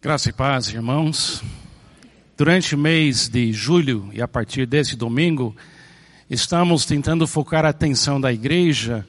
[0.00, 1.42] Graça e paz, irmãos.
[2.36, 5.56] Durante o mês de julho e a partir desse domingo,
[6.30, 9.04] estamos tentando focar a atenção da igreja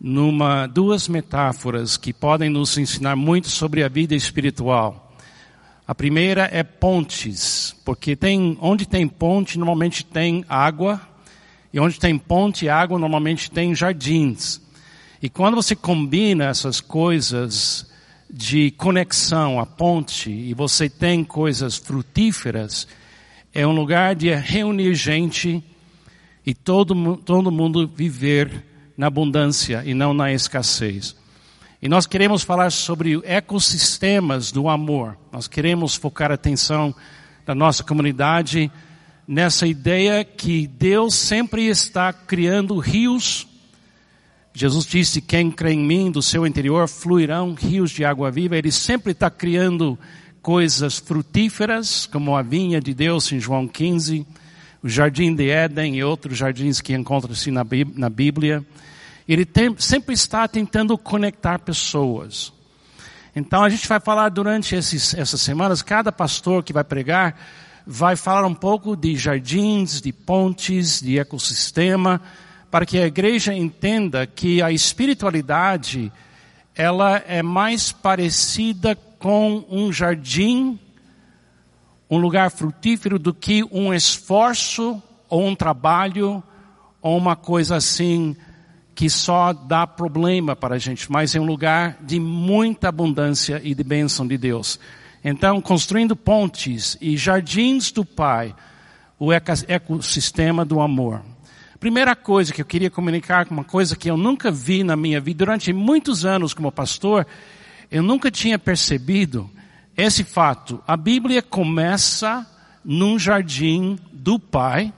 [0.00, 5.16] numa duas metáforas que podem nos ensinar muito sobre a vida espiritual.
[5.86, 11.00] A primeira é pontes, porque tem onde tem ponte normalmente tem água
[11.72, 14.60] e onde tem ponte e água normalmente tem jardins.
[15.22, 17.88] E quando você combina essas coisas,
[18.32, 22.86] de conexão, a ponte, e você tem coisas frutíferas,
[23.52, 25.62] é um lugar de reunir gente
[26.46, 28.64] e todo, todo mundo viver
[28.96, 31.16] na abundância e não na escassez.
[31.82, 35.16] E nós queremos falar sobre ecossistemas do amor.
[35.32, 36.94] Nós queremos focar a atenção
[37.46, 38.70] da nossa comunidade
[39.26, 43.46] nessa ideia que Deus sempre está criando rios
[44.52, 48.56] Jesus disse: Quem crê em mim, do seu interior fluirão rios de água viva.
[48.56, 49.98] Ele sempre está criando
[50.42, 54.26] coisas frutíferas, como a vinha de Deus em João 15,
[54.82, 58.64] o jardim de Éden e outros jardins que encontram-se na Bíblia.
[59.28, 62.52] Ele tem, sempre está tentando conectar pessoas.
[63.36, 67.38] Então a gente vai falar durante esses, essas semanas, cada pastor que vai pregar
[67.86, 72.20] vai falar um pouco de jardins, de pontes, de ecossistema,
[72.70, 76.12] para que a igreja entenda que a espiritualidade
[76.74, 80.78] ela é mais parecida com um jardim,
[82.08, 86.42] um lugar frutífero do que um esforço ou um trabalho
[87.02, 88.36] ou uma coisa assim
[88.94, 93.74] que só dá problema para a gente, mas é um lugar de muita abundância e
[93.74, 94.78] de bênção de Deus.
[95.24, 98.54] Então, construindo pontes e jardins do Pai,
[99.18, 101.22] o ecossistema do amor.
[101.80, 105.38] Primeira coisa que eu queria comunicar, uma coisa que eu nunca vi na minha vida,
[105.38, 107.26] durante muitos anos como pastor,
[107.90, 109.50] eu nunca tinha percebido
[109.96, 110.84] esse fato.
[110.86, 112.46] A Bíblia começa
[112.84, 114.92] num jardim do Pai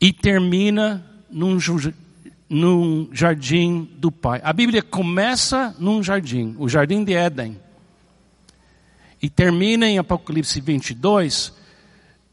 [0.00, 1.58] e termina num,
[2.48, 4.40] num jardim do Pai.
[4.42, 7.60] A Bíblia começa num jardim, o jardim de Éden,
[9.20, 11.52] e termina em Apocalipse 22,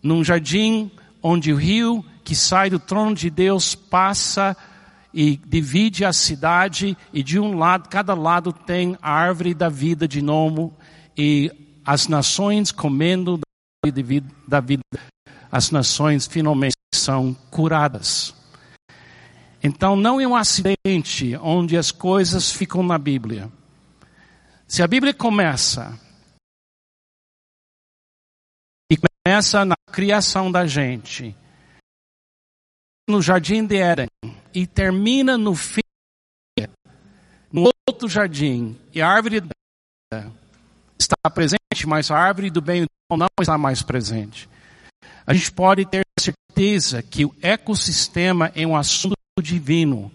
[0.01, 0.89] num jardim
[1.21, 4.53] onde o rio que sai do trono de Deus passa
[5.13, 10.05] e divide a cidade e de um lado, cada lado tem a árvore da vida
[10.05, 10.75] de novo
[11.17, 11.49] e
[11.85, 13.39] as nações comendo
[14.45, 14.83] da vida,
[15.49, 18.35] as nações finalmente são curadas.
[19.63, 23.49] Então não é um acidente onde as coisas ficam na Bíblia.
[24.67, 25.97] Se a Bíblia começa
[28.91, 31.33] e começa na criação da gente,
[33.07, 34.07] no jardim de Éden
[34.53, 35.81] e termina no fim,
[37.51, 39.41] no outro jardim, e a árvore
[40.99, 44.49] está presente, mas a árvore do bem não está mais presente.
[45.25, 50.11] A gente pode ter certeza que o ecossistema é um assunto divino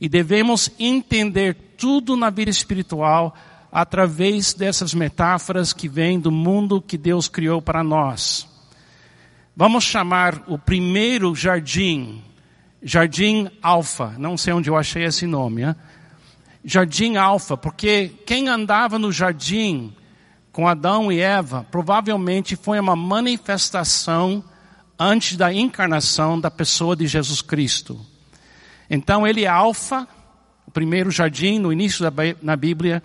[0.00, 3.34] e devemos entender tudo na vida espiritual
[3.72, 8.46] através dessas metáforas que vêm do mundo que Deus criou para nós.
[9.54, 12.22] Vamos chamar o primeiro jardim
[12.82, 15.62] Jardim Alfa, não sei onde eu achei esse nome.
[16.64, 19.94] Jardim Alfa, porque quem andava no jardim
[20.52, 24.44] com Adão e Eva provavelmente foi uma manifestação
[24.98, 27.98] antes da encarnação da pessoa de Jesus Cristo.
[28.90, 30.06] Então ele é Alfa,
[30.66, 32.12] o primeiro jardim no início da
[32.42, 33.02] na Bíblia,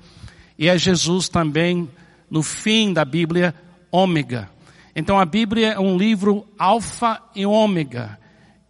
[0.57, 1.89] e é Jesus também
[2.29, 3.55] no fim da Bíblia,
[3.91, 4.49] Ômega.
[4.95, 8.20] Então a Bíblia é um livro Alfa e Ômega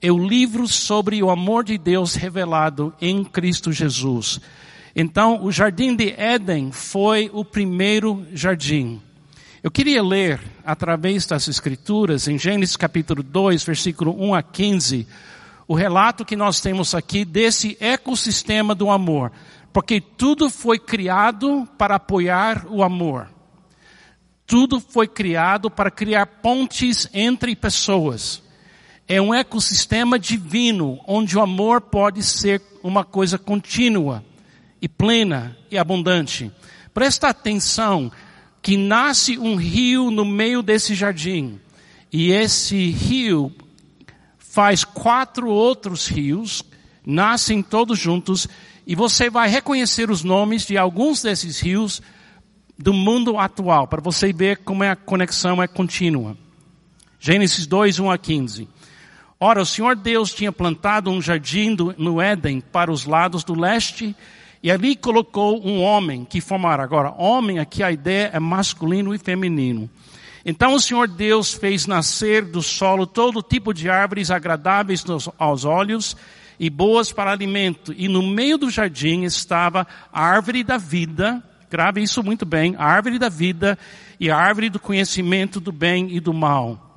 [0.01, 4.41] é o livro sobre o amor de Deus revelado em Cristo Jesus.
[4.95, 8.99] Então, o jardim de Éden foi o primeiro jardim.
[9.61, 15.07] Eu queria ler, através das Escrituras, em Gênesis capítulo 2, versículo 1 a 15,
[15.67, 19.31] o relato que nós temos aqui desse ecossistema do amor.
[19.71, 23.29] Porque tudo foi criado para apoiar o amor.
[24.47, 28.41] Tudo foi criado para criar pontes entre pessoas
[29.11, 34.23] é um ecossistema divino, onde o amor pode ser uma coisa contínua
[34.81, 36.49] e plena e abundante.
[36.93, 38.09] Presta atenção
[38.61, 41.59] que nasce um rio no meio desse jardim.
[42.09, 43.53] E esse rio
[44.37, 46.63] faz quatro outros rios,
[47.05, 48.47] nascem todos juntos,
[48.87, 52.01] e você vai reconhecer os nomes de alguns desses rios
[52.79, 56.37] do mundo atual, para você ver como é a conexão é contínua.
[57.19, 58.69] Gênesis 2, 1 a 15.
[59.43, 64.15] Ora, o Senhor Deus tinha plantado um jardim no Éden para os lados do leste
[64.61, 66.83] E ali colocou um homem que formará.
[66.83, 69.89] Agora, homem aqui a ideia é masculino e feminino.
[70.45, 75.03] Então o Senhor Deus fez nascer do solo todo tipo de árvores agradáveis
[75.39, 76.15] aos olhos
[76.59, 77.95] e boas para alimento.
[77.97, 82.85] E no meio do jardim estava a árvore da vida, grave isso muito bem, a
[82.85, 83.75] árvore da vida
[84.19, 86.95] e a árvore do conhecimento do bem e do mal.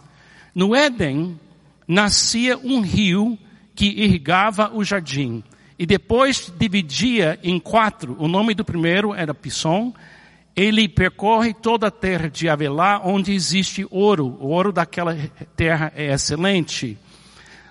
[0.55, 1.41] No Éden
[1.87, 3.39] nascia um rio
[3.75, 5.43] que irrigava o jardim
[5.79, 8.17] e depois dividia em quatro.
[8.19, 9.93] O nome do primeiro era Pisson.
[10.55, 14.37] Ele percorre toda a terra de Avelá, onde existe ouro.
[14.41, 15.17] O ouro daquela
[15.57, 16.97] terra é excelente.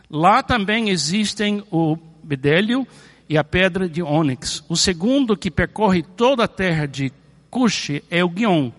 [0.09, 2.85] Lá também existem o bedélio
[3.29, 4.63] e a pedra de ônix.
[4.67, 7.11] O segundo que percorre toda a terra de
[7.49, 8.69] Cush é o Guion.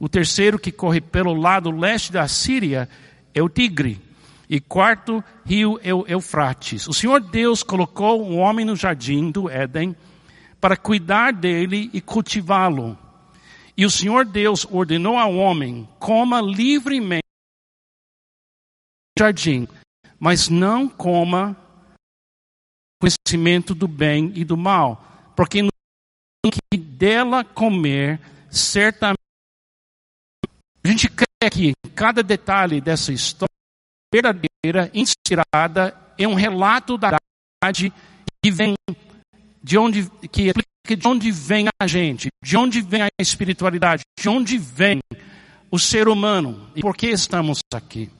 [0.00, 2.88] O terceiro que corre pelo lado leste da Síria
[3.32, 4.00] é o Tigre.
[4.52, 6.86] E quarto rio Eufrates.
[6.86, 9.96] O Senhor Deus colocou um homem no jardim do Éden
[10.60, 12.98] para cuidar dele e cultivá-lo.
[13.74, 17.22] E o Senhor Deus ordenou ao homem, coma livremente
[19.18, 19.66] no jardim
[20.24, 21.56] mas não coma
[23.00, 25.02] conhecimento do bem e do mal,
[25.34, 25.70] porque no
[26.44, 29.16] que dela comer, certamente
[30.84, 33.48] a gente crê que cada detalhe dessa história
[34.12, 37.16] verdadeira, inspirada, é um relato da
[37.62, 37.92] verdade
[38.42, 38.74] que vem
[39.62, 40.52] de onde que
[40.84, 45.00] explica de onde vem a gente, de onde vem a espiritualidade, de onde vem
[45.70, 48.10] o ser humano e por que estamos aqui.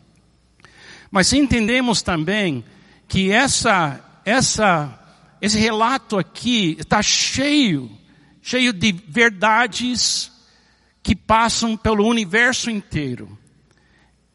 [1.10, 2.64] Mas entendemos também
[3.06, 4.98] que essa, essa,
[5.40, 7.90] esse relato aqui está cheio,
[8.40, 10.32] cheio de verdades
[11.02, 13.36] que passam pelo universo inteiro.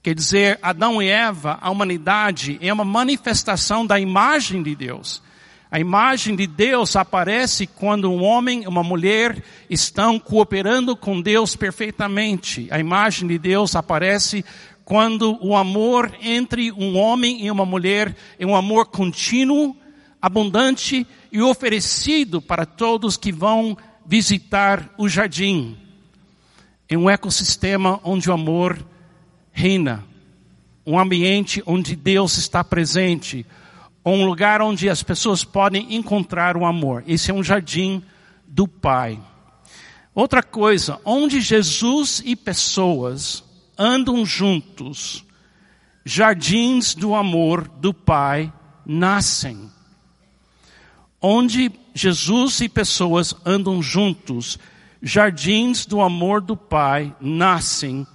[0.07, 5.21] Quer dizer, Adão e Eva, a humanidade, é uma manifestação da imagem de Deus.
[5.69, 11.57] A imagem de Deus aparece quando um homem e uma mulher estão cooperando com Deus
[11.57, 12.69] perfeitamente.
[12.71, 14.45] A imagem de Deus aparece
[14.85, 19.75] quando o amor entre um homem e uma mulher é um amor contínuo,
[20.21, 25.77] abundante e oferecido para todos que vão visitar o jardim.
[26.87, 28.87] É um ecossistema onde o amor
[29.57, 30.05] reina,
[30.85, 33.43] um ambiente onde Deus está presente,
[34.05, 37.03] um lugar onde as pessoas podem encontrar o amor.
[37.07, 38.03] Esse é um jardim
[38.47, 39.19] do Pai.
[40.13, 43.43] Outra coisa, onde Jesus e pessoas
[43.75, 45.25] andam juntos,
[46.05, 48.53] jardins do amor do Pai
[48.85, 49.71] nascem.
[51.19, 54.59] Onde Jesus e pessoas andam juntos,
[55.01, 58.05] jardins do amor do Pai nascem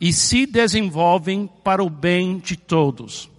[0.00, 3.30] e se desenvolvem para o bem de todos.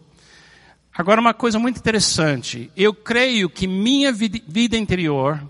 [0.94, 2.72] Agora, uma coisa muito interessante.
[2.76, 5.44] Eu creio que minha vida interior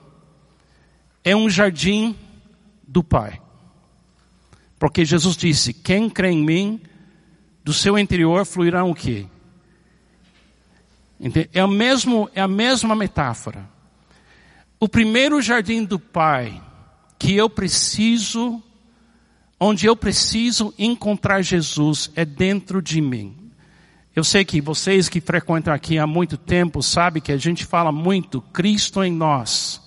[1.23, 2.15] é um jardim
[2.85, 3.41] do Pai.
[4.77, 6.81] Porque Jesus disse: quem crê em mim,
[7.63, 9.25] do seu interior fluirá o quê?
[11.53, 13.67] É, o mesmo, é a mesma metáfora.
[14.79, 16.61] O primeiro jardim do Pai
[17.17, 18.61] que eu preciso,
[19.59, 23.35] onde eu preciso encontrar Jesus é dentro de mim.
[24.15, 27.91] Eu sei que vocês que frequentam aqui há muito tempo sabem que a gente fala
[27.91, 29.81] muito Cristo em nós,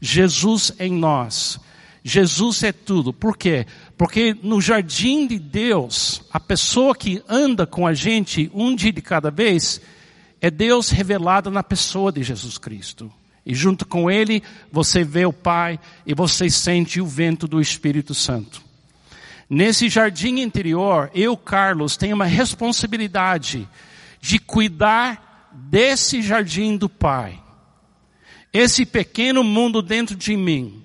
[0.00, 1.58] Jesus em nós.
[2.04, 3.12] Jesus é tudo.
[3.12, 3.66] Por quê?
[3.98, 9.02] Porque no jardim de Deus, a pessoa que anda com a gente um dia de
[9.02, 9.80] cada vez,
[10.40, 13.12] é Deus revelado na pessoa de Jesus Cristo.
[13.44, 14.40] E junto com Ele,
[14.70, 18.65] você vê o Pai e você sente o vento do Espírito Santo.
[19.48, 23.68] Nesse jardim interior, eu, Carlos, tenho uma responsabilidade
[24.20, 27.40] de cuidar desse jardim do Pai.
[28.52, 30.82] Esse pequeno mundo dentro de mim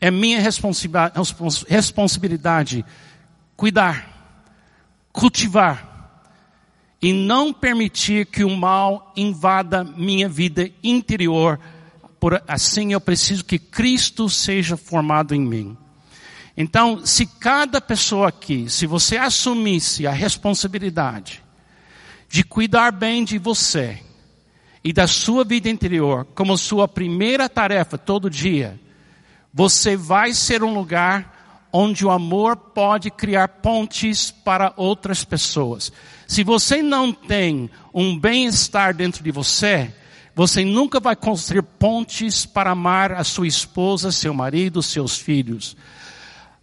[0.00, 2.84] é minha responsabilidade
[3.56, 4.08] cuidar,
[5.12, 6.20] cultivar
[7.00, 11.60] e não permitir que o mal invada minha vida interior.
[12.18, 15.76] Por assim eu preciso que Cristo seja formado em mim.
[16.56, 21.42] Então, se cada pessoa aqui, se você assumisse a responsabilidade
[22.28, 24.02] de cuidar bem de você
[24.84, 28.78] e da sua vida interior como sua primeira tarefa todo dia,
[29.52, 35.90] você vai ser um lugar onde o amor pode criar pontes para outras pessoas.
[36.26, 39.92] Se você não tem um bem-estar dentro de você,
[40.34, 45.76] você nunca vai construir pontes para amar a sua esposa, seu marido, seus filhos.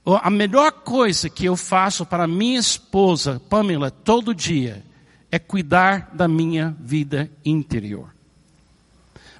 [0.06, 4.84] A melhor coisa que eu faço para minha esposa, Pamela, todo dia,
[5.32, 8.10] é cuidar da minha vida interior.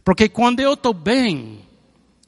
[0.04, 1.60] Porque quando eu estou bem,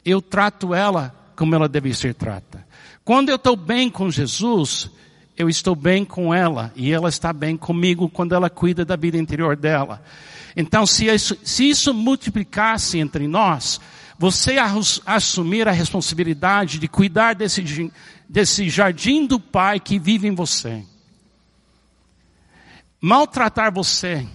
[0.03, 2.65] eu trato ela como ela deve ser tratada.
[3.03, 4.89] Quando eu estou bem com Jesus,
[5.37, 9.17] eu estou bem com ela e ela está bem comigo quando ela cuida da vida
[9.17, 10.03] interior dela.
[10.55, 13.79] Então, se isso, se isso multiplicasse entre nós,
[14.19, 14.57] você
[15.05, 17.89] assumir a responsabilidade de cuidar desse,
[18.31, 20.85] desse jardim do Pai que vive em você.
[23.01, 24.25] Maltratar você,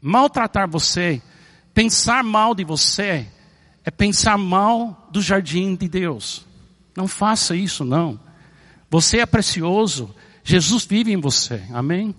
[0.00, 1.22] maltratar você,
[1.72, 3.28] pensar mal de você,
[3.84, 6.44] é pensar mal do jardim de Deus.
[6.96, 8.18] Não faça isso, não.
[8.90, 10.12] Você é precioso.
[10.42, 11.62] Jesus vive em você.
[11.72, 12.12] Amém?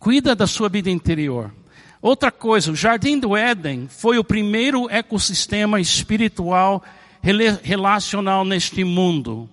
[0.00, 1.54] Cuida da sua vida interior.
[2.02, 6.82] Outra coisa, o Jardim do Éden foi o primeiro ecossistema espiritual
[7.62, 9.48] relacional neste mundo.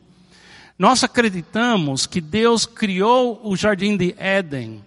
[0.84, 4.84] Nós acreditamos que Deus criou o Jardim de Éden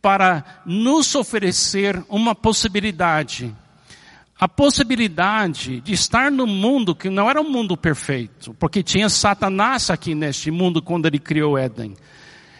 [0.00, 3.54] para nos oferecer uma possibilidade.
[4.40, 9.90] A possibilidade de estar no mundo que não era um mundo perfeito, porque tinha Satanás
[9.90, 11.94] aqui neste mundo quando ele criou Éden.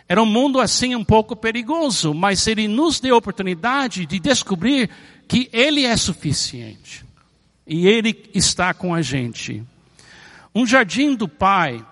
[0.07, 4.91] Era um mundo assim um pouco perigoso, mas ele nos deu a oportunidade de descobrir
[5.27, 7.07] que ele é suficiente.
[7.67, 9.65] E ele está com a gente.
[10.55, 11.83] Um jardim do Pai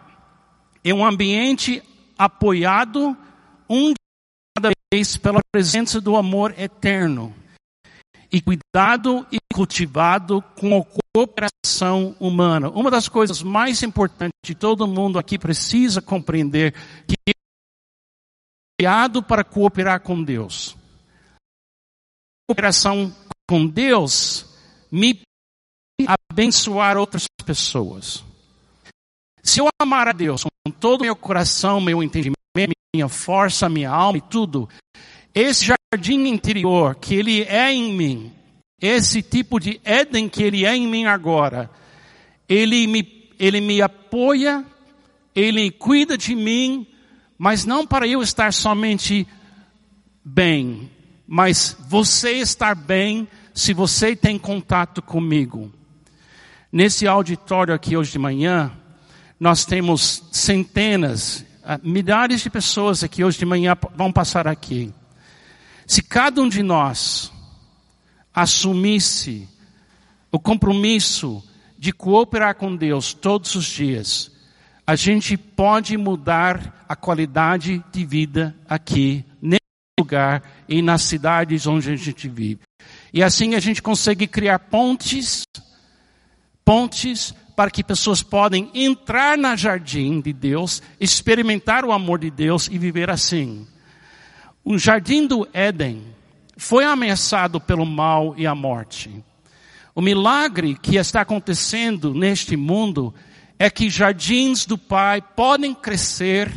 [0.85, 1.83] é um ambiente
[2.19, 3.17] apoiado
[3.69, 3.95] um
[4.57, 7.35] cada vez pela presença do amor eterno
[8.31, 10.85] e cuidado e cultivado com a
[11.17, 12.69] cooperação humana.
[12.69, 16.73] Uma das coisas mais importantes que todo mundo aqui precisa compreender
[17.07, 17.15] que
[18.79, 20.77] criado para cooperar com Deus.
[21.37, 23.15] A cooperação
[23.49, 24.47] com Deus
[24.91, 25.23] me
[26.31, 28.25] abençoar outras pessoas.
[29.45, 32.35] Se eu amar a Deus com todo o meu coração, meu entendimento,
[32.95, 34.67] minha força, minha alma e tudo,
[35.35, 38.33] esse jardim interior que Ele é em mim,
[38.81, 41.71] esse tipo de Éden que Ele é em mim agora,
[42.49, 44.65] Ele me, Ele me apoia,
[45.35, 46.87] Ele cuida de mim,
[47.37, 49.29] mas não para eu estar somente
[50.25, 50.91] bem,
[51.29, 55.71] mas você estar bem se você tem contato comigo.
[56.73, 58.73] Nesse auditório aqui hoje de manhã,
[59.45, 64.91] nós temos centenas, ah, milhares de pessoas aqui hoje de manhã vão passar aqui.
[65.87, 67.31] Se cada um de nós
[68.33, 69.47] assumisse
[70.33, 71.45] o compromisso
[71.79, 74.33] de cooperar com Deus todos os dias,
[74.87, 79.61] a gente pode mudar a qualidade de vida aqui, nesse
[80.01, 82.61] lugar e nas cidades onde a gente vive.
[83.13, 85.43] E assim a gente consegue criar pontes,
[86.65, 92.69] pontes para que pessoas podem entrar na jardim de Deus, experimentar o amor de Deus
[92.71, 93.67] e viver assim.
[94.65, 96.03] O jardim do Éden
[96.57, 99.25] foi ameaçado pelo mal e a morte.
[99.95, 103.15] O milagre que está acontecendo neste mundo
[103.59, 106.53] é que jardins do Pai podem crescer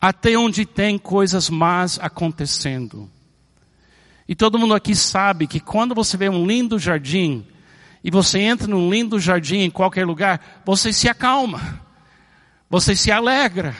[0.00, 3.08] até onde tem coisas más acontecendo.
[4.26, 7.46] E todo mundo aqui sabe que quando você vê um lindo jardim,
[8.04, 11.80] e você entra num lindo jardim em qualquer lugar, você se acalma,
[12.68, 13.74] você se alegra.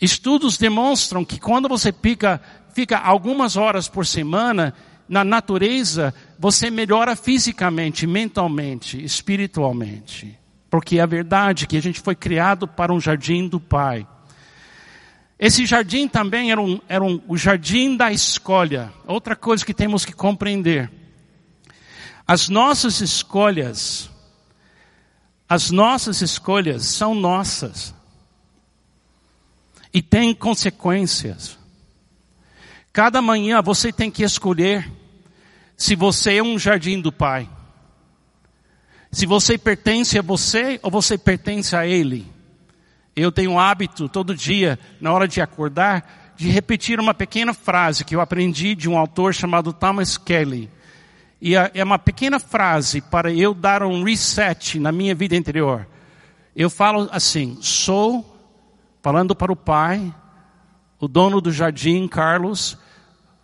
[0.00, 2.42] Estudos demonstram que quando você fica,
[2.74, 4.74] fica algumas horas por semana
[5.08, 10.36] na natureza, você melhora fisicamente, mentalmente, espiritualmente.
[10.68, 14.04] Porque é verdade que a gente foi criado para um jardim do Pai.
[15.38, 18.92] Esse jardim também era, um, era um, o jardim da escolha.
[19.06, 20.90] Outra coisa que temos que compreender.
[22.26, 24.10] As nossas escolhas,
[25.48, 27.94] as nossas escolhas são nossas.
[29.92, 31.56] E têm consequências.
[32.92, 34.90] Cada manhã você tem que escolher
[35.76, 37.48] se você é um jardim do Pai.
[39.12, 42.26] Se você pertence a você ou você pertence a Ele.
[43.14, 48.04] Eu tenho o hábito todo dia, na hora de acordar, de repetir uma pequena frase
[48.04, 50.70] que eu aprendi de um autor chamado Thomas Kelly.
[51.40, 55.86] E é uma pequena frase para eu dar um reset na minha vida interior.
[56.54, 58.24] Eu falo assim, sou,
[59.02, 60.14] falando para o Pai,
[60.98, 62.78] o dono do jardim, Carlos,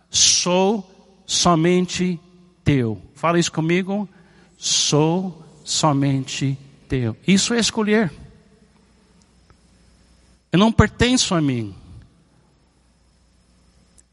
[0.09, 0.89] sou
[1.25, 2.19] somente
[2.63, 3.01] teu.
[3.13, 4.09] Fala isso comigo.
[4.57, 6.57] Sou somente
[6.87, 7.15] teu.
[7.27, 8.11] Isso é escolher.
[10.51, 11.75] Eu não pertenço a mim.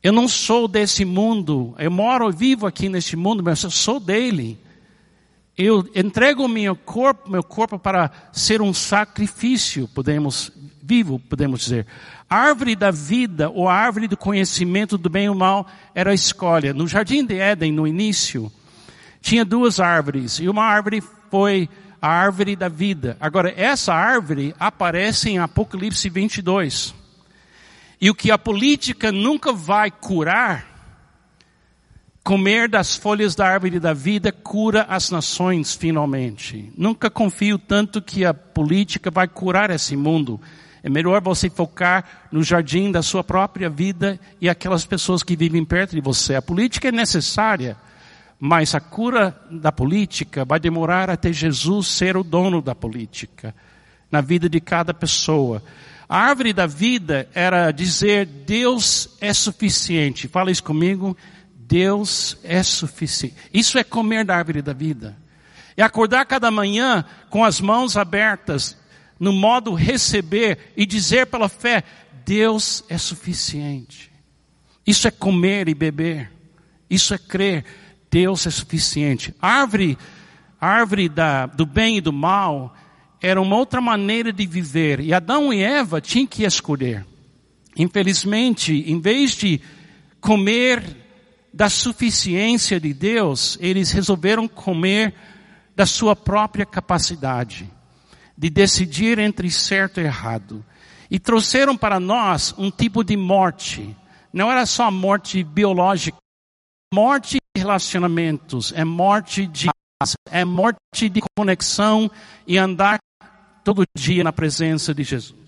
[0.03, 1.75] Eu não sou desse mundo.
[1.79, 4.59] Eu moro, vivo aqui neste mundo, mas eu sou dele.
[5.57, 10.51] Eu entrego meu corpo, meu corpo para ser um sacrifício, podemos
[10.83, 11.87] vivo, podemos dizer.
[12.29, 16.13] A árvore da vida ou a árvore do conhecimento do bem e do mal era
[16.13, 16.73] a escolha.
[16.73, 18.51] No jardim de Éden, no início,
[19.21, 21.69] Tinha duas árvores, e uma árvore foi
[22.01, 23.17] a árvore da vida.
[23.21, 26.95] Agora, essa árvore aparece em Apocalipse 22.
[28.01, 30.67] E o que a política nunca vai curar,
[32.25, 36.73] comer das folhas da árvore da vida cura as nações finalmente.
[36.77, 40.41] Nunca confio tanto que a política vai curar esse mundo.
[40.83, 45.65] É melhor você focar no jardim da sua própria vida e aquelas pessoas que vivem
[45.65, 46.35] perto de você.
[46.35, 47.77] A política é necessária,
[48.39, 53.55] mas a cura da política vai demorar até Jesus ser o dono da política
[54.11, 55.63] na vida de cada pessoa.
[56.11, 60.27] A árvore da vida era dizer Deus é suficiente.
[60.27, 61.17] Fala isso comigo.
[61.55, 63.37] Deus é suficiente.
[63.55, 65.17] Isso é comer da árvore da vida.
[65.77, 68.77] É acordar cada manhã com as mãos abertas,
[69.21, 71.85] no modo receber e dizer pela fé,
[72.25, 74.11] Deus é suficiente.
[74.85, 76.33] Isso é comer e beber.
[76.91, 77.65] Isso é crer,
[78.11, 79.33] Deus é suficiente.
[79.41, 79.97] A árvore,
[80.61, 82.75] árvore da, do bem e do mal
[83.23, 85.01] era uma outra maneira de viver.
[85.01, 87.07] E Adão e Eva tinham que escolher.
[87.77, 89.61] Infelizmente, em vez de
[90.21, 90.83] comer
[91.53, 95.15] da suficiência de Deus, eles resolveram comer
[95.75, 97.71] da sua própria capacidade
[98.37, 100.65] de decidir entre certo e errado.
[101.11, 103.95] E trouxeram para nós um tipo de morte.
[104.33, 106.17] Não era só morte biológica,
[106.95, 109.69] morte de relacionamentos, é morte de
[110.31, 112.11] é morte de conexão
[112.47, 112.99] e andar
[113.65, 115.39] todo dia na presença de Jesus.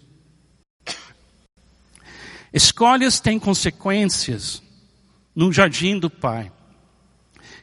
[2.53, 4.63] Escolhas têm consequências
[5.35, 6.53] no jardim do Pai.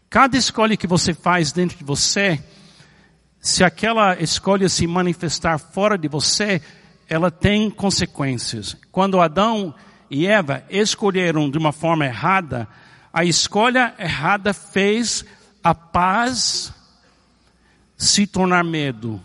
[0.10, 2.44] Cada escolha que você faz dentro de você
[3.41, 6.62] se aquela escolha se manifestar fora de você,
[7.08, 8.75] ela tem consequências.
[8.91, 9.74] Quando Adão
[10.10, 12.68] e Eva escolheram de uma forma errada,
[13.13, 15.24] a escolha errada fez
[15.63, 16.74] a paz
[17.98, 19.22] se tornar medo.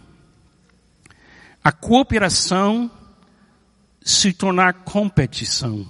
[1.64, 2.90] A cooperação
[4.02, 5.88] se tornar competição.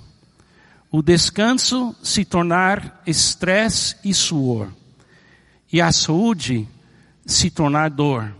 [0.89, 4.69] O descanso se tornar estresse e suor.
[5.73, 6.69] E a saúde
[7.27, 8.33] se tornar dor.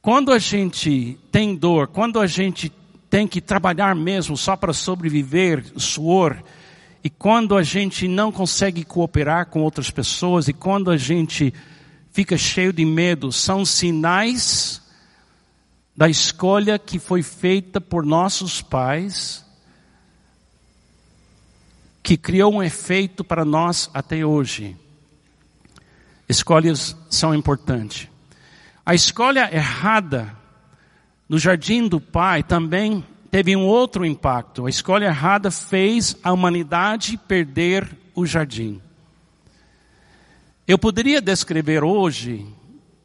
[0.00, 2.72] Quando a gente tem dor, quando a gente
[3.10, 6.40] tem que trabalhar mesmo só para sobreviver, suor,
[7.02, 11.52] e quando a gente não consegue cooperar com outras pessoas, e quando a gente
[12.12, 14.85] fica cheio de medo, são sinais
[15.96, 19.44] da escolha que foi feita por nossos pais,
[22.02, 24.76] que criou um efeito para nós até hoje.
[26.28, 28.08] Escolhas são importantes.
[28.84, 30.36] A escolha errada
[31.28, 34.66] no jardim do Pai também teve um outro impacto.
[34.66, 38.80] A escolha errada fez a humanidade perder o jardim.
[40.68, 42.46] Eu poderia descrever hoje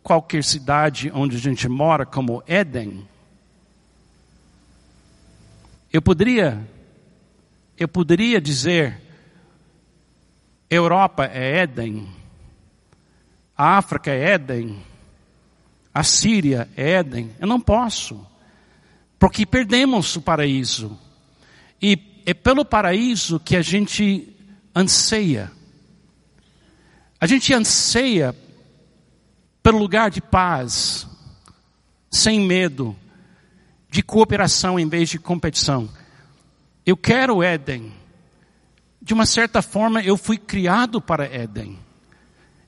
[0.04, 3.08] qualquer cidade onde a gente mora como Éden.
[5.92, 6.66] Eu poderia,
[7.78, 9.00] eu poderia dizer,
[10.70, 12.08] Europa é Éden.
[13.58, 14.82] A África é Éden.
[15.94, 17.32] A Síria é Éden.
[17.40, 18.26] Eu não posso.
[19.20, 20.98] Porque perdemos o paraíso.
[21.82, 24.34] E é pelo paraíso que a gente
[24.74, 25.52] anseia.
[27.20, 28.34] A gente anseia
[29.64, 31.08] pelo lugar de paz,
[32.10, 32.96] sem medo,
[33.90, 35.90] de cooperação em vez de competição.
[36.86, 37.92] Eu quero Éden.
[39.02, 41.78] De uma certa forma, eu fui criado para Éden.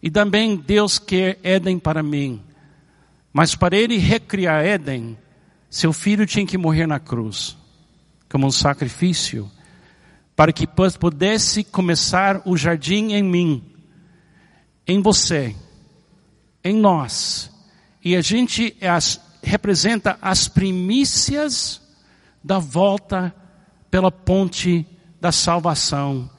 [0.01, 2.41] E também Deus quer Éden para mim.
[3.31, 5.17] Mas para ele recriar Éden,
[5.69, 7.57] seu filho tinha que morrer na cruz,
[8.29, 9.49] como um sacrifício,
[10.35, 13.63] para que pudesse começar o jardim em mim,
[14.85, 15.55] em você,
[16.63, 17.51] em nós.
[18.03, 21.81] E a gente é as, representa as primícias
[22.43, 23.33] da volta
[23.89, 24.85] pela ponte
[25.21, 26.29] da salvação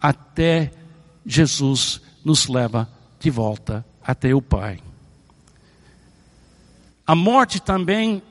[0.00, 0.72] até
[1.24, 4.80] Jesus nos leva de volta até o Pai.
[7.06, 8.22] A morte também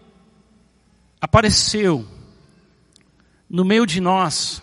[1.19, 2.05] apareceu
[3.49, 4.61] no meio de nós.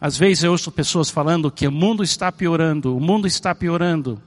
[0.00, 4.20] Às vezes eu ouço pessoas falando que o mundo está piorando, o mundo está piorando.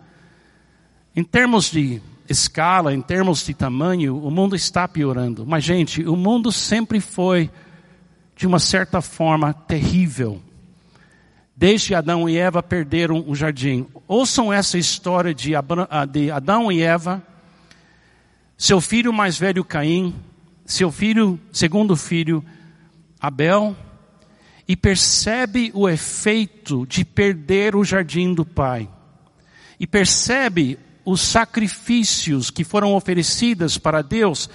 [1.18, 5.46] Em termos de escala, em termos de tamanho, o mundo está piorando.
[5.46, 7.50] Mas, gente, o mundo sempre foi,
[8.36, 10.40] de uma certa forma, terrível
[11.58, 13.88] desde Adão e Eva perderam o jardim.
[14.08, 17.24] Ouçam essa história de Adão e Eva,
[18.56, 20.14] seu filho mais velho Caim,
[20.64, 22.46] seu filho, segundo filho
[23.20, 23.76] Abel,
[24.68, 28.88] e percebe o efeito de perder o jardim do pai.
[29.80, 34.50] e percebe os sacrifícios que foram oferecidos para Deus,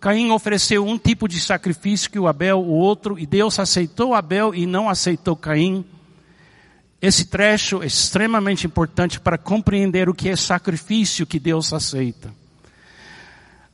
[0.00, 4.52] Caim ofereceu um tipo de sacrifício que o Abel o outro, e Deus aceitou Abel
[4.52, 5.84] e não aceitou Caim.
[7.00, 12.34] Esse trecho é extremamente importante para compreender o que é sacrifício que Deus aceita.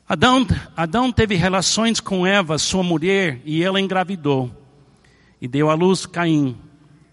[0.07, 4.51] Adão, Adão teve relações com Eva, sua mulher, e ela engravidou.
[5.41, 6.59] E deu à luz Caim.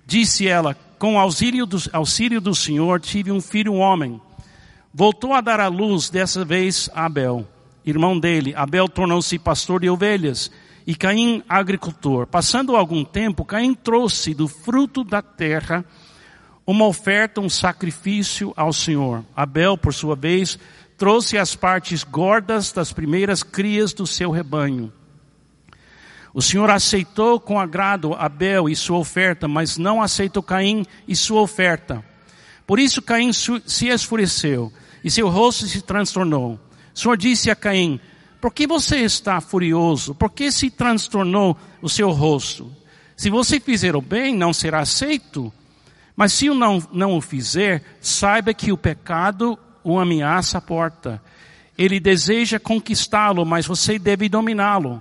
[0.06, 4.20] Disse ela, com auxílio do, auxílio do Senhor, tive um filho homem.
[4.98, 7.46] Voltou a dar à luz, dessa vez, Abel
[7.86, 8.54] irmão dele.
[8.56, 10.50] Abel tornou-se pastor de ovelhas
[10.88, 12.26] e Caim agricultor.
[12.26, 15.84] Passando algum tempo, Caim trouxe do fruto da terra
[16.66, 19.24] uma oferta, um sacrifício ao Senhor.
[19.36, 20.58] Abel, por sua vez,
[20.98, 24.94] trouxe as partes gordas das primeiras crias do seu rebanho.
[26.34, 31.42] O Senhor aceitou com agrado Abel e sua oferta, mas não aceitou Caim e sua
[31.42, 32.02] oferta.
[32.66, 34.72] Por isso Caim se esfureceu
[35.06, 36.60] e seu rosto se transtornou.
[36.92, 38.00] O Senhor disse a Caim,
[38.42, 40.16] por que você está furioso?
[40.16, 42.72] Por que se transtornou o seu rosto?
[43.16, 45.54] Se você fizer o bem, não será aceito.
[46.16, 51.22] Mas se eu não, não o fizer, saiba que o pecado o ameaça a porta.
[51.78, 55.00] Ele deseja conquistá-lo, mas você deve dominá-lo.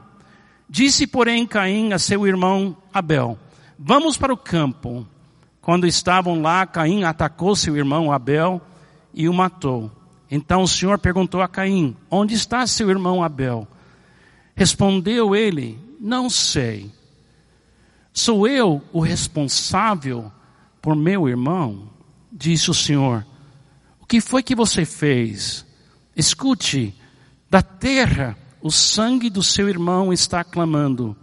[0.68, 3.38] Disse, porém, Caim a seu irmão Abel,
[3.78, 5.06] vamos para o campo.
[5.62, 8.60] Quando estavam lá, Caim atacou seu irmão Abel
[9.14, 9.90] e o matou.
[10.30, 13.66] Então o Senhor perguntou a Caim: Onde está seu irmão Abel?
[14.54, 16.90] Respondeu ele: Não sei.
[18.12, 20.30] Sou eu o responsável
[20.80, 21.90] por meu irmão?
[22.32, 23.26] Disse o Senhor:
[24.00, 25.64] O que foi que você fez?
[26.16, 26.94] Escute,
[27.50, 31.14] da terra o sangue do seu irmão está clamando.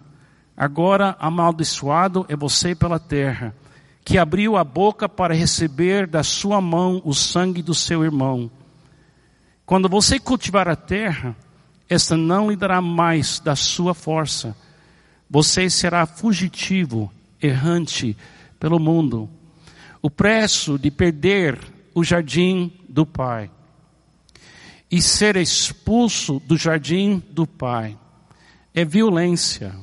[0.55, 3.55] Agora amaldiçoado é você pela terra,
[4.11, 8.51] que abriu a boca para receber da sua mão o sangue do seu irmão.
[9.65, 11.33] Quando você cultivar a terra,
[11.87, 14.53] esta não lhe dará mais da sua força.
[15.29, 17.09] Você será fugitivo,
[17.41, 18.17] errante
[18.59, 19.29] pelo mundo.
[20.01, 21.57] O preço de perder
[21.95, 23.49] o jardim do Pai
[24.91, 27.97] e ser expulso do jardim do Pai
[28.73, 29.73] é violência.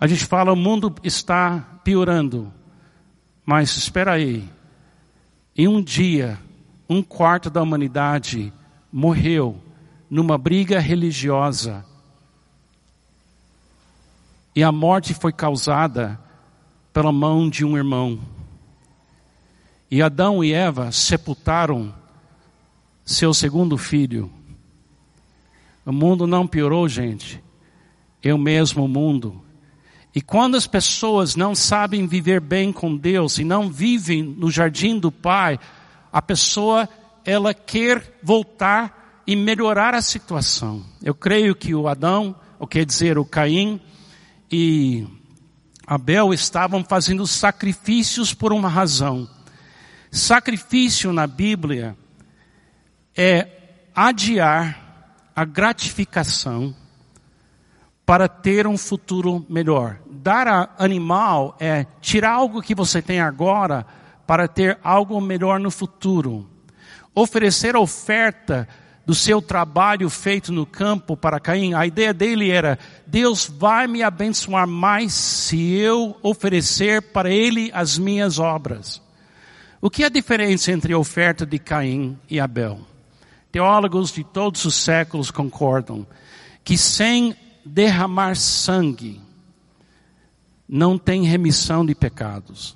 [0.00, 2.52] A gente fala o mundo está piorando,
[3.44, 4.48] mas espera aí.
[5.56, 6.38] Em um dia,
[6.88, 8.52] um quarto da humanidade
[8.92, 9.60] morreu
[10.08, 11.84] numa briga religiosa.
[14.54, 16.20] E a morte foi causada
[16.92, 18.20] pela mão de um irmão.
[19.90, 21.94] E Adão e Eva sepultaram
[23.04, 24.30] seu segundo filho.
[25.84, 27.42] O mundo não piorou, gente.
[28.24, 29.42] O mesmo mundo.
[30.14, 34.98] E quando as pessoas não sabem viver bem com Deus e não vivem no jardim
[34.98, 35.58] do Pai,
[36.12, 36.88] a pessoa
[37.24, 40.84] ela quer voltar e melhorar a situação.
[41.02, 43.80] Eu creio que o Adão, ou quer dizer o Caim
[44.50, 45.06] e
[45.86, 49.28] Abel estavam fazendo sacrifícios por uma razão.
[50.10, 51.96] Sacrifício na Bíblia
[53.16, 53.48] é
[53.94, 54.78] adiar
[55.34, 56.74] a gratificação
[58.04, 60.01] para ter um futuro melhor.
[60.22, 63.84] Dar a animal é tirar algo que você tem agora
[64.24, 66.48] para ter algo melhor no futuro
[67.14, 68.68] oferecer oferta
[69.04, 74.02] do seu trabalho feito no campo para Caim, a ideia dele era: Deus vai me
[74.02, 79.02] abençoar mais se eu oferecer para ele as minhas obras.
[79.80, 82.80] O que é a diferença entre a oferta de Caim e Abel?
[83.50, 86.06] Teólogos de todos os séculos concordam
[86.62, 89.20] que sem derramar sangue
[90.74, 92.74] não tem remissão de pecados.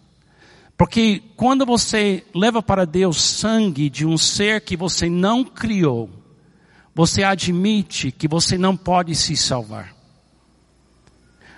[0.77, 6.11] Porque quando você leva para Deus sangue de um ser que você não criou,
[6.95, 9.97] você admite que você não pode se salvar.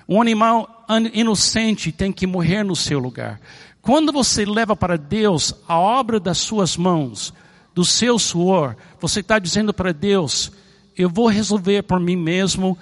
[0.09, 3.40] Um animal inocente tem que morrer no seu lugar.
[3.83, 7.35] Quando você leva para Deus a obra das suas mãos,
[7.74, 10.53] do seu suor, você está dizendo para Deus,
[10.96, 12.79] eu vou resolver por mim mesmo,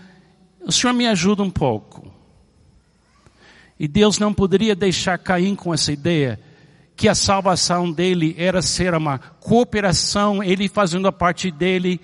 [0.63, 2.16] o Senhor me ajuda um pouco.
[3.79, 6.41] E Deus não poderia deixar Caim com essa ideia
[6.97, 12.01] que a salvação dele era ser uma cooperação, ele fazendo a parte dele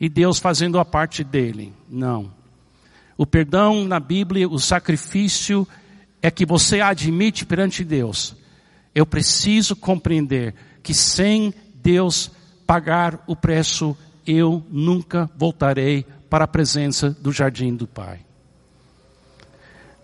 [0.00, 1.72] e Deus fazendo a parte dele.
[1.88, 2.32] Não.
[3.16, 5.66] O perdão na Bíblia, o sacrifício
[6.20, 8.34] é que você admite perante Deus.
[8.92, 12.30] Eu preciso compreender que sem Deus
[12.66, 18.27] pagar o preço, eu nunca voltarei para a presença do jardim do Pai.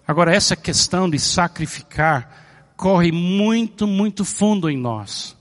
[0.07, 2.45] Agora, essa questão de sacrificar
[2.77, 5.37] corre muito, muito fundo em nós.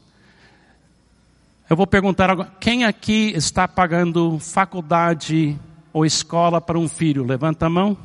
[1.69, 5.59] Eu vou perguntar agora, quem aqui está pagando faculdade
[5.91, 7.23] ou escola para um filho?
[7.25, 7.97] Levanta a mão.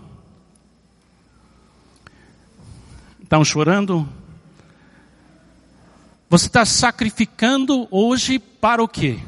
[3.23, 4.09] Estão chorando?
[6.31, 9.19] Você está sacrificando hoje para o quê?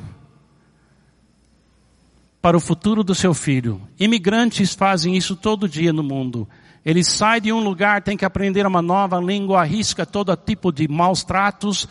[2.42, 3.80] Para o futuro do seu filho.
[3.98, 6.48] Imigrantes fazem isso todo dia no mundo.
[6.84, 10.88] Ele sai de um lugar, tem que aprender uma nova língua, arrisca todo tipo de
[10.88, 11.86] maus tratos,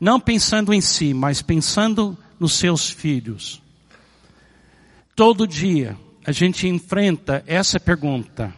[0.00, 3.62] não pensando em si, mas pensando nos seus filhos.
[5.14, 8.54] Todo dia a gente enfrenta essa pergunta: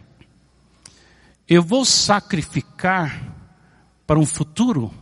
[1.47, 3.35] eu vou sacrificar
[4.07, 4.93] para um futuro?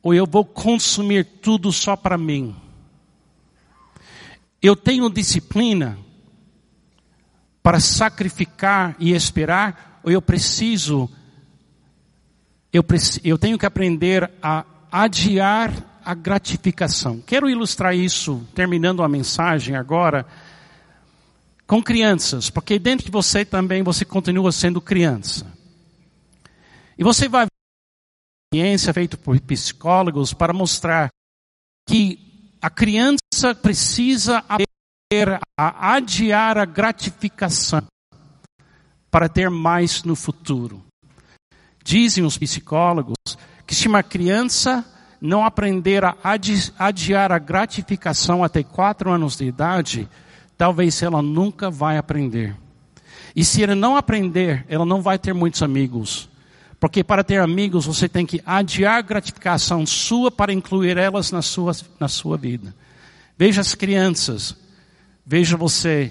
[0.00, 2.54] Ou eu vou consumir tudo só para mim?
[4.62, 5.98] Eu tenho disciplina
[7.68, 11.06] para sacrificar e esperar, ou eu preciso,
[12.72, 12.82] eu,
[13.22, 17.20] eu tenho que aprender a adiar a gratificação.
[17.20, 20.26] Quero ilustrar isso, terminando a mensagem agora,
[21.66, 25.46] com crianças, porque dentro de você também você continua sendo criança.
[26.96, 27.50] E você vai ver
[28.54, 31.10] ciência feita por psicólogos para mostrar
[31.86, 32.18] que
[32.62, 34.42] a criança precisa
[35.56, 37.82] a adiar a gratificação
[39.10, 40.84] para ter mais no futuro.
[41.82, 43.16] Dizem os psicólogos
[43.66, 44.84] que se uma criança
[45.18, 46.14] não aprender a
[46.78, 50.06] adiar a gratificação até quatro anos de idade,
[50.58, 52.54] talvez ela nunca vai aprender.
[53.34, 56.28] E se ela não aprender, ela não vai ter muitos amigos.
[56.78, 61.40] Porque para ter amigos, você tem que adiar a gratificação sua para incluir elas na
[61.40, 62.74] sua, na sua vida.
[63.36, 64.54] Veja as crianças,
[65.30, 66.10] Veja você,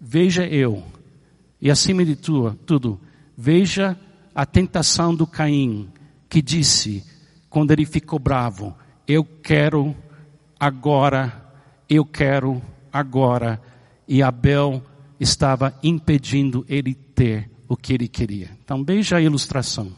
[0.00, 0.82] veja eu,
[1.60, 2.98] e acima de tudo,
[3.36, 3.94] veja
[4.34, 5.90] a tentação do Caim,
[6.30, 7.04] que disse,
[7.50, 8.74] quando ele ficou bravo,
[9.06, 9.94] eu quero
[10.58, 11.52] agora,
[11.90, 13.60] eu quero agora,
[14.08, 14.82] e Abel
[15.20, 18.48] estava impedindo ele ter o que ele queria.
[18.64, 19.92] Então veja a ilustração.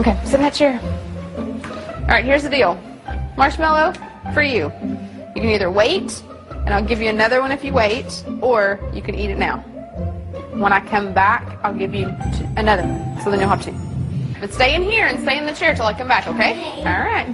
[0.00, 0.80] Okay, sit in that chair.
[2.00, 2.80] All right, here's the deal.
[3.36, 3.92] Marshmallow
[4.32, 4.72] for you.
[5.36, 9.02] You can either wait, and I'll give you another one if you wait, or you
[9.02, 9.58] can eat it now.
[10.54, 12.06] When I come back, I'll give you
[12.56, 13.76] another one, so then you'll have two.
[14.40, 16.54] But stay in here and stay in the chair till I come back, okay?
[16.78, 17.26] All right.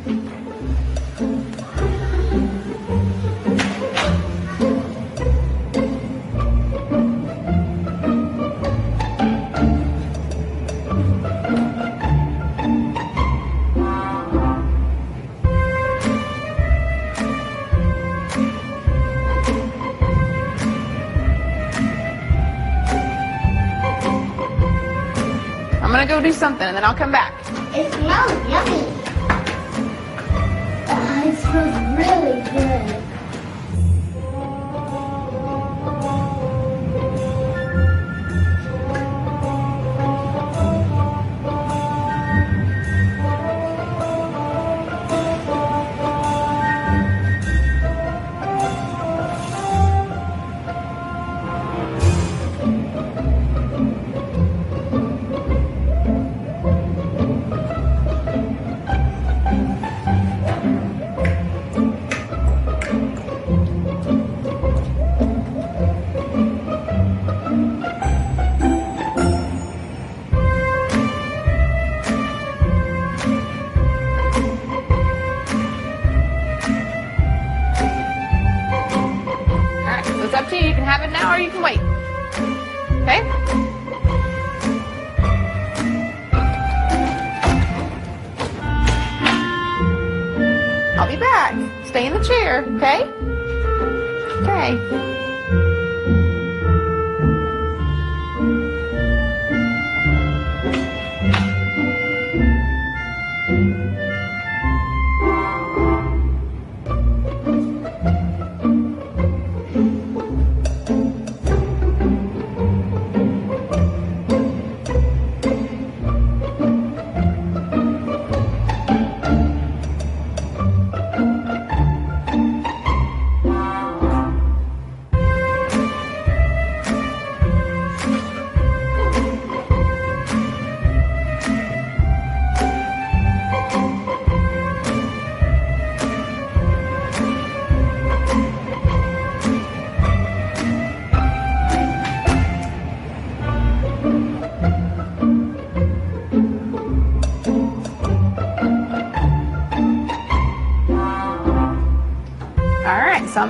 [26.17, 27.35] Go do something and then I'll come back.
[27.75, 28.87] It smells yummy.
[30.87, 31.86] Smells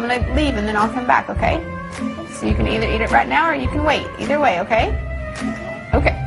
[0.08, 1.62] going to leave and then I'll come back, okay?
[2.30, 4.06] So you can either eat it right now or you can wait.
[4.18, 4.88] Either way, okay?
[5.94, 6.22] Okay.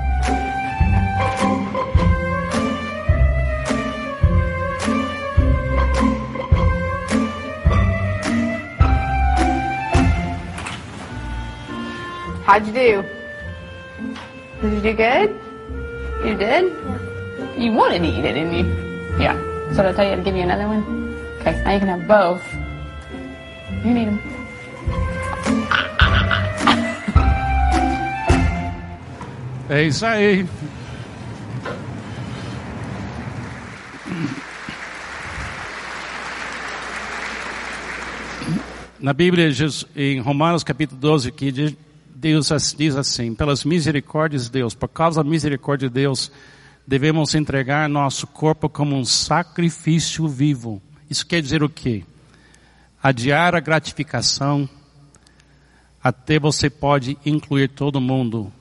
[12.43, 13.03] How'd you do?
[14.61, 15.39] Did you do good?
[16.25, 16.73] You did?
[17.55, 18.65] You wanted to eat it, didn't you?
[19.19, 19.37] Yeah.
[19.73, 20.83] So did I tell you to give you another one?
[21.41, 22.58] Okay, now you can have both.
[23.83, 24.19] You them.
[29.69, 30.45] É isso aí.
[38.99, 39.49] Na Bíblia,
[39.95, 41.77] em Romanos capítulo 12, que
[42.13, 46.29] Deus diz assim, pelas misericórdias de Deus, por causa da misericórdia de Deus,
[46.85, 50.81] devemos entregar nosso corpo como um sacrifício vivo.
[51.09, 52.03] Isso quer dizer o quê?
[53.01, 54.69] Adiar a gratificação
[56.03, 58.51] até você pode incluir todo mundo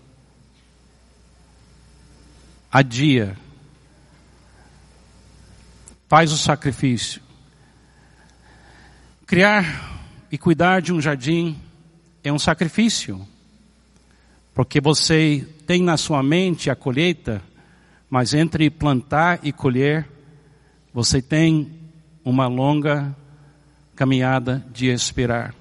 [2.71, 3.37] adia,
[6.09, 7.23] faz o sacrifício.
[9.27, 11.59] Criar e cuidar de um jardim
[12.23, 13.27] é um sacrifício,
[14.55, 17.43] porque você tem na sua mente a colheita,
[18.11, 20.09] mas entre plantar e colher,
[20.93, 21.71] você tem
[22.25, 23.15] uma longa
[23.99, 25.53] caminhada de esperar.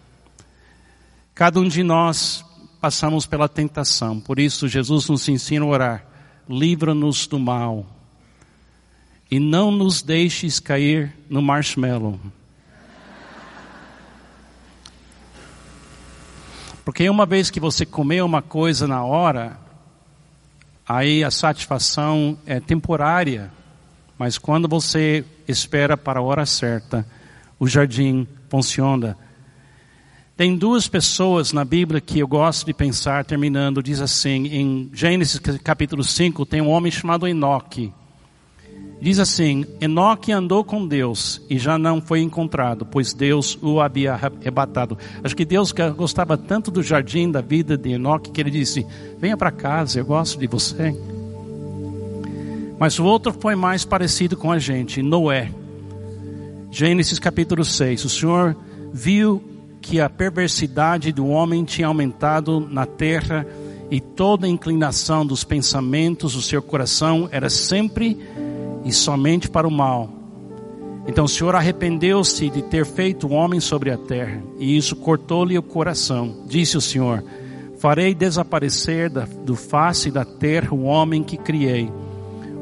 [1.34, 2.46] Cada um de nós
[2.80, 6.06] passamos pela tentação, por isso Jesus nos ensina a orar
[6.48, 7.84] livra-nos do mal
[9.32, 12.20] e não nos deixes cair no marshmallow.
[16.86, 19.60] Porque uma vez que você comer uma coisa na hora,
[20.88, 23.52] aí a satisfação é temporária,
[24.16, 27.04] mas quando você espera para a hora certa,
[27.60, 29.18] o jardim funciona.
[30.36, 35.40] Tem duas pessoas na Bíblia que eu gosto de pensar, terminando, diz assim, em Gênesis
[35.64, 37.92] capítulo 5, tem um homem chamado Enoque.
[39.02, 44.14] Diz assim, Enoque andou com Deus e já não foi encontrado, pois Deus o havia
[44.14, 44.98] arrebatado.
[45.24, 48.86] Acho que Deus gostava tanto do jardim da vida de Enoque que ele disse,
[49.20, 50.96] venha para casa, eu gosto de você.
[52.80, 55.52] Mas o outro foi mais parecido com a gente, Noé.
[56.70, 58.56] Gênesis capítulo 6, o Senhor
[58.92, 59.42] viu
[59.82, 63.48] que a perversidade do homem tinha aumentado na terra
[63.90, 68.18] e toda a inclinação dos pensamentos do seu coração era sempre
[68.84, 70.10] e somente para o mal.
[71.08, 75.58] Então o Senhor arrependeu-se de ter feito o homem sobre a terra, e isso cortou-lhe
[75.58, 76.44] o coração.
[76.46, 77.24] Disse o Senhor:
[77.80, 81.90] Farei desaparecer da, do face da terra o homem que criei,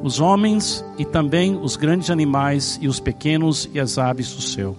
[0.05, 4.75] os homens e também os grandes animais e os pequenos e as aves do céu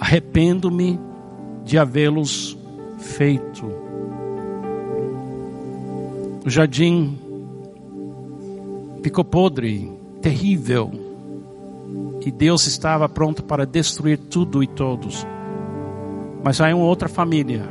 [0.00, 0.98] arrependo-me
[1.62, 2.56] de havê-los
[2.98, 3.66] feito.
[6.44, 7.18] O jardim
[9.02, 10.90] ficou podre, terrível,
[12.24, 15.26] e Deus estava pronto para destruir tudo e todos.
[16.42, 17.68] Mas há uma outra família.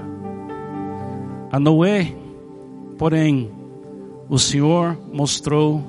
[1.51, 2.13] A Noé,
[2.97, 3.49] porém,
[4.29, 5.83] o Senhor mostrou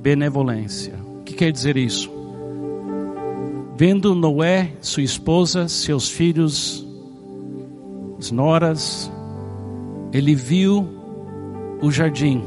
[0.00, 0.94] benevolência.
[1.20, 2.10] O que quer dizer isso?
[3.76, 6.86] Vendo Noé, sua esposa, seus filhos,
[8.18, 9.10] as noras,
[10.12, 10.86] ele viu
[11.80, 12.42] o jardim.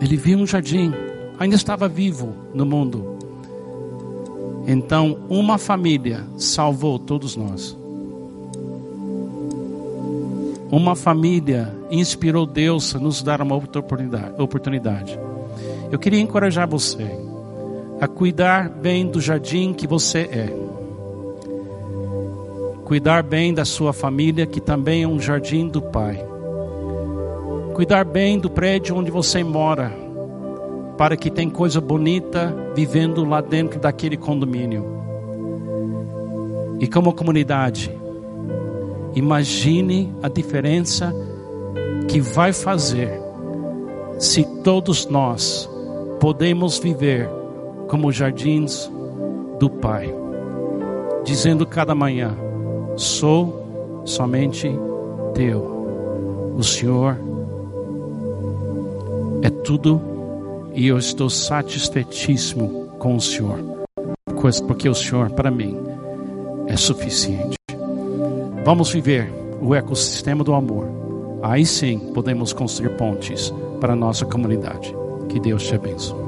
[0.00, 0.92] Ele viu um jardim,
[1.38, 3.16] ainda estava vivo no mundo.
[4.66, 7.76] Então, uma família salvou todos nós.
[10.74, 15.16] Uma família inspirou Deus a nos dar uma oportunidade.
[15.88, 17.08] Eu queria encorajar você
[18.00, 20.52] a cuidar bem do jardim que você é.
[22.84, 26.26] Cuidar bem da sua família, que também é um jardim do Pai.
[27.72, 29.92] Cuidar bem do prédio onde você mora,
[30.98, 34.84] para que tem coisa bonita vivendo lá dentro daquele condomínio.
[36.80, 37.96] E como comunidade,
[39.14, 41.12] imagine a diferença
[42.08, 43.20] que vai fazer
[44.18, 45.68] se todos nós
[46.20, 47.28] podemos viver
[47.88, 48.90] como jardins
[49.58, 50.14] do Pai,
[51.24, 52.36] dizendo cada manhã:
[52.96, 54.70] Sou somente
[55.34, 55.72] teu.
[56.56, 57.18] O Senhor
[59.42, 60.00] é tudo
[60.72, 63.58] e eu estou satisfeitíssimo com o Senhor,
[64.66, 65.76] porque o Senhor para mim
[66.66, 67.63] é suficiente.
[68.64, 70.88] Vamos viver o ecossistema do amor.
[71.42, 74.94] Aí sim podemos construir pontes para a nossa comunidade.
[75.28, 76.24] Que Deus te abençoe.